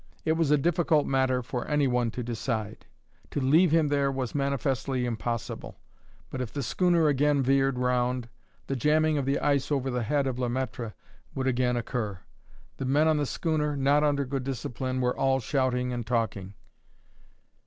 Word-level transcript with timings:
It 0.25 0.31
was 0.31 0.49
a 0.49 0.57
difficult 0.57 1.05
matter 1.05 1.43
for 1.43 1.67
anyone 1.67 2.09
to 2.09 2.23
decide. 2.23 2.87
To 3.29 3.39
leave 3.39 3.69
him 3.69 3.89
there 3.89 4.11
was 4.11 4.33
manifestly 4.33 5.05
impossible; 5.05 5.77
but 6.31 6.41
if 6.41 6.51
the 6.51 6.63
schooner 6.63 7.07
again 7.07 7.43
veered 7.43 7.77
round, 7.77 8.27
the 8.65 8.75
jamming 8.75 9.19
of 9.19 9.27
the 9.27 9.37
ice 9.37 9.71
over 9.71 9.91
the 9.91 10.01
head 10.01 10.25
of 10.25 10.39
La 10.39 10.47
Maître 10.47 10.93
would 11.35 11.45
again 11.45 11.77
occur. 11.77 12.17
The 12.77 12.85
men 12.85 13.07
on 13.07 13.17
the 13.17 13.27
schooner, 13.27 13.77
not 13.77 14.03
under 14.03 14.25
good 14.25 14.43
discipline, 14.43 15.01
were 15.01 15.15
all 15.15 15.39
shouting 15.39 15.93
and 15.93 16.03
talking. 16.03 16.55